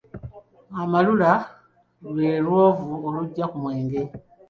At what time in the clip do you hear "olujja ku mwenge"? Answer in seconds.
3.07-4.01